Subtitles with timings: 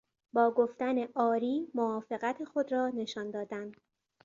[0.33, 3.71] با گفتن "آری" موافقت خود را نشان دادن